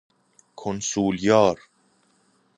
[0.55, 1.57] کنسولیار